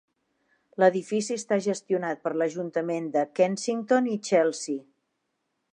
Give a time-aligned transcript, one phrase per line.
[0.79, 4.83] L"edifici està gestionat per l"Ajuntament de Kensington i Chelsea.